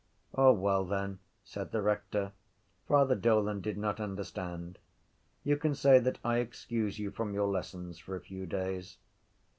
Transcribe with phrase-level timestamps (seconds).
[0.33, 2.31] —O well then, said the rector,
[2.87, 4.79] Father Dolan did not understand.
[5.43, 8.97] You can say that I excuse you from your lessons for a few days.